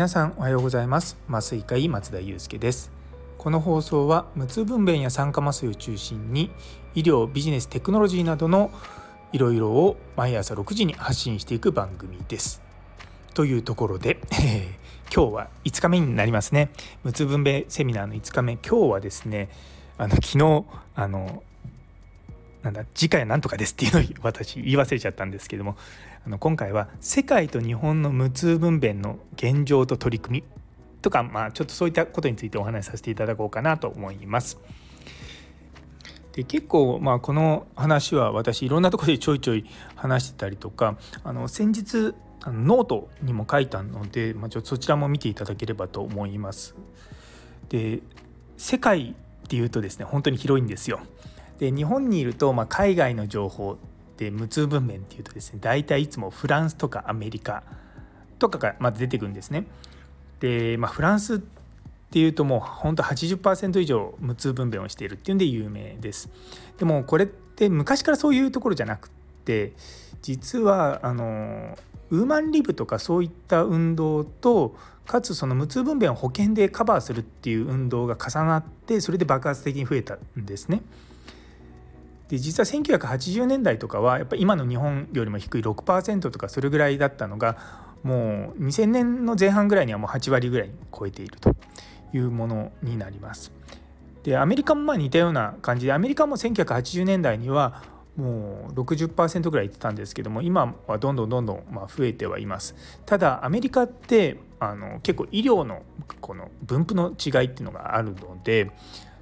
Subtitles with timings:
[0.00, 1.18] 皆さんおはようございます。
[1.28, 2.90] 麻酔科医松田祐介です。
[3.36, 6.50] この放送は無痛分娩や酸化麻酔を中心に
[6.94, 8.70] 医療ビジネステクノロジーなどの
[9.34, 12.62] いろいろを毎朝6時に発信していく番組です。
[13.34, 16.70] というところで、えー、今日は5日目になりますね。
[17.04, 18.56] 無痛分娩セミナーの5日目。
[18.56, 19.50] 今日はですね
[19.98, 20.64] あの昨日
[20.94, 21.42] あの
[22.62, 25.76] なんだ次回は何とかですっていうのを私言い忘れちゃったんですけども
[26.26, 30.44] あの今回は世界と日本の無痛分娩の現状と取り組み
[31.00, 34.58] とか、まあ、ちょっとそういったことについてお話しさせていただこうかなと思います。
[36.32, 39.64] で結構まあこの話は私いろんなところでちょいちょい
[39.96, 42.14] 話してたりとかあの先日
[42.46, 46.74] ノートにも書いたので、まあ、ちょっとそちらも見ていただければと思います。
[47.68, 48.00] で
[48.56, 51.00] 世界っていうとですね本当に広いんですよ。
[51.60, 53.76] で日本にいると、まあ、海外の情報っ
[54.16, 57.62] て無痛分娩っていうとですね大体いつもフランスとかアメリカ
[58.38, 59.66] とかがまず出てくるんですね。
[60.40, 61.38] で、まあ、フランスっ
[62.10, 66.30] ていうともうほんと80%以上無痛分娩をしているっていうんで有名です。
[66.78, 69.10] でもこれって昔からそういうところじゃなく
[69.44, 69.74] て
[70.22, 74.74] 実はあのウーマンリブとかそういった運動と
[75.06, 80.82] かつその無痛分娩を保険でカバーするっていう運動が重なってそれで爆発的に増えたんですね。
[82.30, 87.58] で実は1980年代とかはやっぱ今の日本よりも低い6%とかそれぐらいだったのが
[88.04, 91.56] もう2000年の前半ぐらいにはもう8割ぐらいに超えていると
[92.14, 93.52] いうものになります。
[94.22, 97.82] でアメリカもまあ似たような感じでアメリカも1980年代には
[98.16, 102.74] もう60%ぐらいいってたんですけども今はどんどんどんどんま増えてはいます
[103.06, 105.82] ただアメリカってあの結構医療の
[106.20, 108.70] この分布の違いっていうのがあるので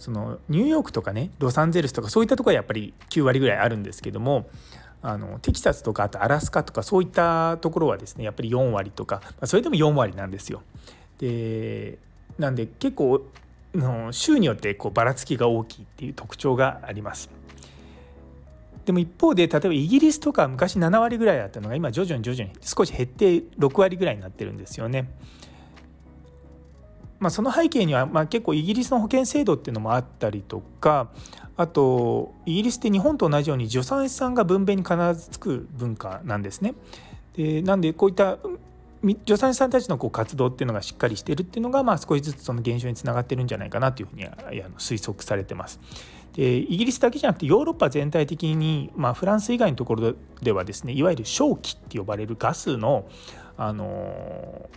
[0.00, 4.48] そのニューヨークとかねロサンゼルスとかそういったところはやっぱり9割ぐらいあるんですけども
[5.02, 10.62] あのテキサスとかあとアラスカとかそういったところはですねやっぱり4割とか、まあ、それでも4割なんですよ。
[11.18, 11.98] で
[12.38, 13.26] なんで結構
[13.74, 17.30] の州によってこうばらつきが大きいっていう特徴があります。
[18.86, 25.10] でも一方で例えばイギリスとか昔7割ぐらいだったのが今徐々に徐々に少し減って6割ぐらいになってるんですよね。
[27.20, 31.10] まあ、その背景には、まあ、結構イギリスの保険制度っていうのもあったりとか
[31.56, 36.74] あとイギリスって日本と同じように助産師さんが分娩に必ずつく文化なんですね。
[37.36, 38.38] でなんでこういった
[39.02, 44.24] 助産師さんたちのこう活動っていうのがしっかりしてるっていうのが、まあ、少しずつその減少につながってるんじゃないかなというふうに
[44.78, 45.80] 推測されてます。
[46.34, 53.06] でイギリスだけじゃなくてヨーロッパ全体的に、まあ、フランス以外のところではですねいわゆる正気って呼ばれるガスの
[53.56, 54.70] あの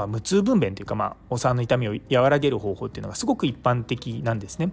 [0.00, 4.72] まあ、無痛分娩というか、まあ、お産の痛みを和らげる方法っていうのがすごく一般的なんですね。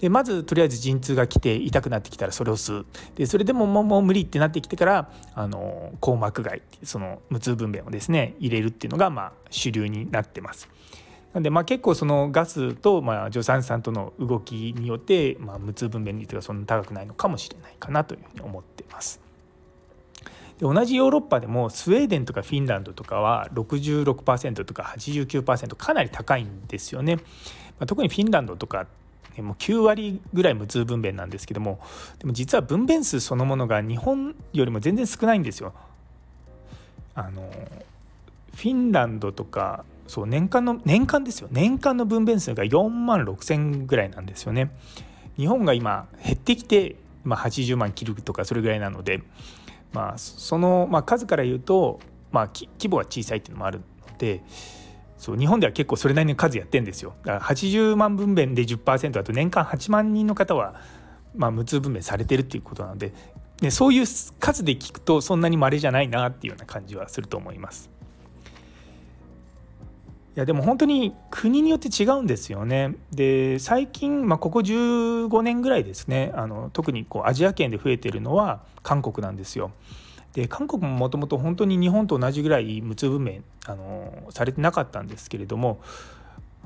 [0.00, 10.68] でまずとりあえず陣痛が来て痛くなってきたらそれを吸うでそれでももうもう無理ってなってきてからあの硬膜外その無痛分娩をですね入れるっていうのがまあ主流になってます。
[11.32, 19.23] なんでまあ結構そのガスとまあ助産師さんとの動きによってまあ無痛分娩率がそんなに高くないのかもしれないかなというふうに思ってます。
[20.58, 27.16] で同じヨーロッパでもスウェーデンとかフィンランドとかは66%とか89%かなり高いんですよね。
[27.16, 27.22] ま
[27.80, 28.86] あ、特にフィンランドとか
[29.42, 31.80] もう9割ぐらい無痛分娩なんですけども
[32.20, 35.74] でも実は分娩数そのものが日本よりも全然少ないんですよ。
[37.16, 37.50] あの
[38.54, 44.70] フィンランドとかそう年間の年間ですよ年間の分娩数が4万6,000ぐらいなんですよね。
[45.36, 49.22] 日本が今減ってきて、まあ、80万切るとかそれぐらいなので
[49.94, 52.00] まあ、その、まあ、数から言うと、
[52.32, 54.42] まあ、規模は小さいっていうのもあるので
[55.16, 57.14] そう日本では結構それなりの数やってんですよ。
[57.24, 60.74] だから80万分娩で10%だと年間8万人の方は、
[61.34, 63.14] まあ、無痛分娩されてるっていうことなので、
[63.62, 64.06] ね、そういう
[64.40, 67.90] 数で聞くとそんなに稀じゃないなっていうような感じはすると思います。
[70.36, 72.96] いやでも本当に国によって違うんですよね。
[73.12, 79.70] で最近、まあ、ここ15年ぐらいですねあの特にこうアジア圏で増えてるのは韓国なんですよ。
[80.32, 85.80] で韓国ももともと本当に日本と同じぐらい無痛分娩あのされてなかったんですけれども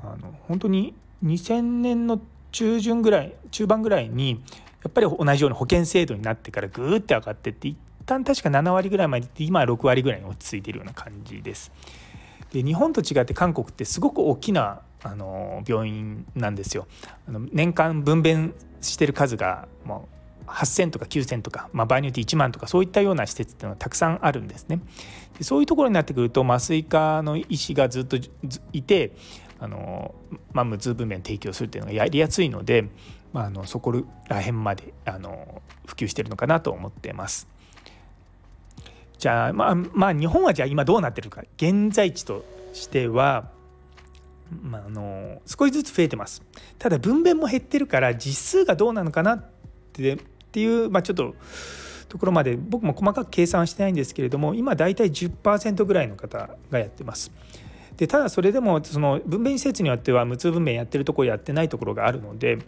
[0.03, 2.19] あの本当に2000年の
[2.51, 4.41] 中旬ぐらい中盤ぐらいに
[4.83, 7.77] やっぱり同じように保険制度になってからぐーって上がってって一
[8.07, 11.71] 旦確か7割ぐらいまでいって今は6割ぐらいに落ち着いているような感じです。
[12.51, 16.87] で日本と違って韓国ってすごく大きなあの病院なんですよ。
[17.27, 20.07] あの年間分娩してる数がも
[20.47, 24.81] う8,000とか9,000とか、まあ、場合によって1万とかそういったような施設っていうのはたくさんあるんですね。
[25.37, 28.17] でそういうところになってくると麻酔科の医師がずっと
[28.73, 29.11] いて
[29.59, 30.15] あの、
[30.51, 32.89] まあ、無痛分娩提供するっていうのがやりやすいので、
[33.31, 33.91] まあ、あのそこ
[34.27, 37.47] ら辺まであの普及してるのかなと思ってます。
[39.19, 42.43] じゃあまあまあ日本はじゃあ今どうなってるか現在地と
[42.73, 43.51] しては
[44.63, 46.41] まあ、あの少しずつ増えてます
[46.79, 49.45] ただ分娩も減ってるから実数がどうなのかなっ
[49.93, 50.17] てっ
[50.51, 51.35] ていう、まあ、ちょっと
[52.07, 57.31] ところまで僕も細かく計算してないんですけれども今大体10%ぐらいの方がやってます。
[57.97, 62.59] でただそれでもその分娩施設によっては無痛分娩やってるところやってないところがあるので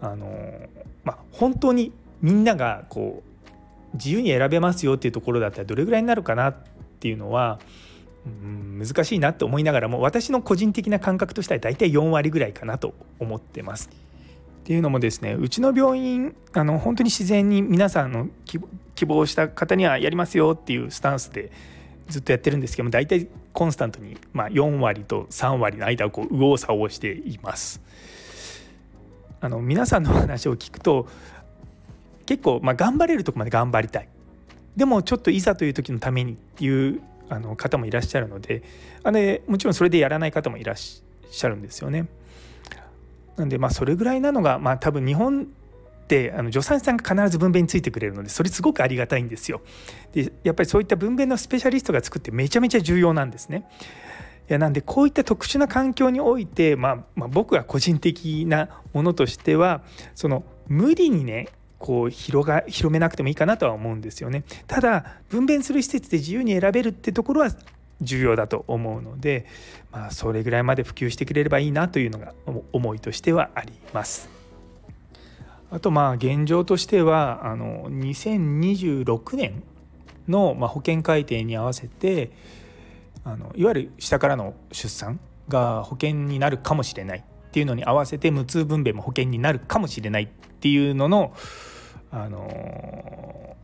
[0.00, 0.26] あの、
[1.04, 1.92] まあ、本当に
[2.22, 3.31] みんながこう
[3.94, 6.54] 自由に選べますよっていうところだったらどれぐらいになるかなっ
[7.00, 7.58] ていうのは
[8.26, 13.90] うん難しいなと思いながらも私の個人的な感覚としては大体4割ぐらいかなと思ってます。
[14.62, 18.28] っていうのもですねうちの病院あの本当に自然に皆さんの
[18.94, 21.50] 希望した方にはやりますよっていうスタンスで
[22.08, 27.80] ずっとやってるんですけども大体コンスタントに、まあ、4割と3割の間をこう右往左往しています。
[29.40, 31.08] あの皆さんの話を聞くと
[32.32, 34.08] 結構、まあ、頑張れるとこまで頑張りたい
[34.74, 38.62] でもちょっといざという時のためにっていうあの方もいらっしゃるので
[39.02, 42.06] あれもちろんそれでやらない方もいらっしゃるんですよね。
[43.36, 49.60] なんでまあそれぐらいなのがまあ多分日本ってあの助産師さんが必ず分娩についてくれるのでそれすごくありがたいんですよ。
[50.12, 53.68] でやっぱりそういった分娩のスペシャリストが作ってめちゃめちゃ重要なんですね。
[54.48, 59.82] いやなんでこういった特殊な環境において、まあ、まあ僕は個人的なものとしては
[60.14, 61.48] その無理にね
[61.82, 64.44] こう広が広めなくてもいいかなとは思うんですよね。
[64.68, 67.50] ただ分娩する施設で自由に選べるってところは
[68.00, 69.46] 重要だと思うので、
[69.90, 72.34] まあ、それぐらいまで普及してくれればいいなというのが
[72.72, 74.30] 思いとしてはあります。
[75.72, 79.64] あとまあ現状としてはあの2026年
[80.28, 82.30] のま保険改定に合わせて
[83.24, 85.18] あのいわゆる下からの出産
[85.48, 90.28] が保険になるかもしれないっていうのに合わせて無痛分娩も保険になるかもしれないっ
[90.60, 91.34] ていうのの
[92.10, 93.56] あの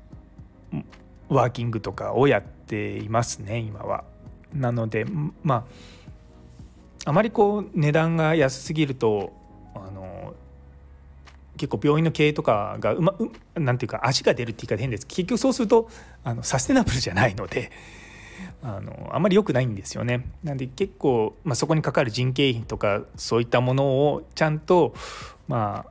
[1.30, 4.04] ワーキングとかをやっていますね今は。
[4.52, 5.06] なので
[5.42, 5.66] ま
[7.06, 9.32] ああまりこう値段が安すぎると
[9.74, 10.34] あの
[11.56, 13.14] 結構病院の経営とかがうま
[13.54, 15.88] うなんていうか足が出るって言い方変です結局そうすると
[16.24, 17.72] あのサステナブルじゃないので
[18.62, 20.26] あのあんまり良くないんですよね。
[20.42, 24.94] なんで結構、まあ、そこにかかる人件費とかそういったものをちゃんと
[25.46, 25.90] まあ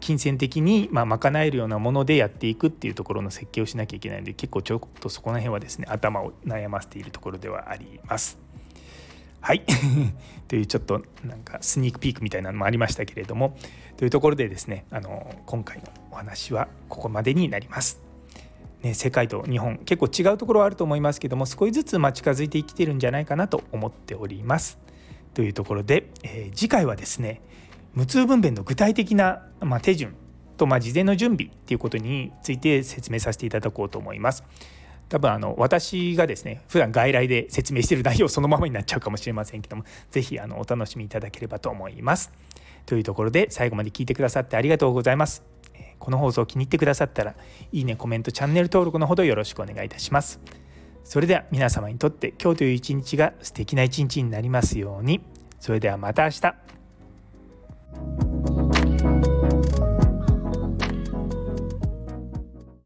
[0.00, 8.38] 金銭的にまあ賄えるようなものでやっていくっていうところの設計をしなきゃいけないので結構ちょっとそこら辺はですね頭を悩ませているところではあります。
[9.40, 9.62] はい
[10.48, 13.56] というちょっとなんかスニークピークみたいなのもありましたけれども
[13.96, 18.07] というところでですねあの今回のお話はここまでになります。
[18.82, 24.78] ね、世界と日本結構違うところはあると思いますけども少しずつま近づいてきてるんじゃないかなと思っております。
[25.34, 27.40] というところで、えー、次回はですね
[27.94, 30.14] 無痛分娩の具体的な、ま手順
[30.56, 34.44] と、ま事前の準備っていうことについて説明させていただこうと思います。
[35.08, 42.30] 多分あの私がですね普段外来で説明している内容そのままになっちゃうかもしれませんけども是非お楽しみいただければと思います。
[42.86, 45.42] というところで最後まで聞いてくださってありがとうございます。
[45.98, 47.34] この放送を気に入ってくださったら
[47.72, 50.40] いいねコメントチャンネル登録のほどよろしくお願いいたします。
[51.04, 55.20] それでは皆様にとって今日という一日が素敵な一日になりますように。
[55.58, 58.27] それではまた明日。